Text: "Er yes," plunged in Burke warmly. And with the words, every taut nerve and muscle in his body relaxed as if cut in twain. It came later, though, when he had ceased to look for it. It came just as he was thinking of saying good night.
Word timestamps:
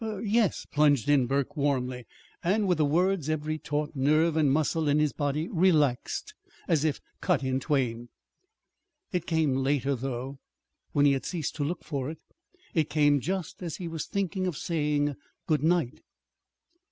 "Er 0.03 0.19
yes," 0.23 0.65
plunged 0.65 1.07
in 1.09 1.27
Burke 1.27 1.55
warmly. 1.55 2.07
And 2.43 2.67
with 2.67 2.79
the 2.79 2.85
words, 2.85 3.29
every 3.29 3.59
taut 3.59 3.95
nerve 3.95 4.35
and 4.35 4.51
muscle 4.51 4.87
in 4.87 4.97
his 4.97 5.13
body 5.13 5.47
relaxed 5.49 6.33
as 6.67 6.83
if 6.83 6.99
cut 7.19 7.43
in 7.43 7.59
twain. 7.59 8.09
It 9.11 9.27
came 9.27 9.57
later, 9.57 9.93
though, 9.93 10.39
when 10.91 11.05
he 11.05 11.11
had 11.11 11.23
ceased 11.23 11.55
to 11.57 11.63
look 11.63 11.83
for 11.83 12.09
it. 12.09 12.17
It 12.73 12.89
came 12.89 13.19
just 13.19 13.61
as 13.61 13.75
he 13.75 13.87
was 13.87 14.07
thinking 14.07 14.47
of 14.47 14.57
saying 14.57 15.15
good 15.45 15.61
night. 15.61 16.01